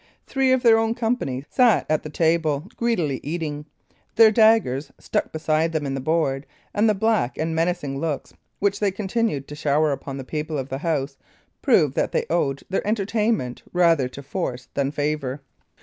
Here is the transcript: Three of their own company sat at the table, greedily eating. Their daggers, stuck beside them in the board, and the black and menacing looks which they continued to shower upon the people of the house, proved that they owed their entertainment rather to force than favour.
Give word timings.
Three 0.25 0.51
of 0.51 0.63
their 0.63 0.79
own 0.79 0.95
company 0.95 1.45
sat 1.47 1.85
at 1.87 2.01
the 2.01 2.09
table, 2.09 2.67
greedily 2.75 3.19
eating. 3.21 3.67
Their 4.15 4.31
daggers, 4.31 4.91
stuck 4.97 5.31
beside 5.31 5.73
them 5.73 5.85
in 5.85 5.93
the 5.93 6.01
board, 6.01 6.47
and 6.73 6.89
the 6.89 6.95
black 6.95 7.37
and 7.37 7.53
menacing 7.53 7.99
looks 7.99 8.33
which 8.57 8.79
they 8.79 8.89
continued 8.89 9.47
to 9.47 9.53
shower 9.55 9.91
upon 9.91 10.17
the 10.17 10.23
people 10.23 10.57
of 10.57 10.69
the 10.69 10.79
house, 10.79 11.17
proved 11.61 11.93
that 11.93 12.13
they 12.13 12.25
owed 12.31 12.63
their 12.67 12.87
entertainment 12.87 13.61
rather 13.73 14.07
to 14.07 14.23
force 14.23 14.69
than 14.73 14.89
favour. 14.89 15.39